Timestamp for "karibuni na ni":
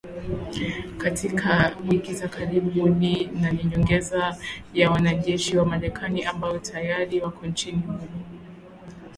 2.27-3.63